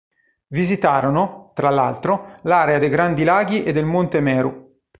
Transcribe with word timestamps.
Visitarono, 0.47 1.51
tra 1.53 1.69
l'altro, 1.69 2.39
l'area 2.45 2.79
dei 2.79 2.89
Grandi 2.89 3.23
Laghi 3.23 3.61
e 3.63 3.69
il 3.69 3.85
monte 3.85 4.19
Meru. 4.19 4.79